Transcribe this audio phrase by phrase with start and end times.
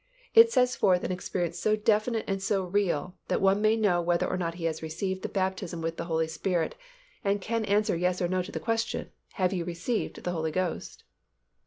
[0.33, 4.25] It sets forth an experience so definite and so real, that one may know whether
[4.25, 6.73] or not he has received the baptism with the Holy Spirit,
[7.23, 11.03] and can answer yes or no to the question, "Have you received the Holy Ghost?"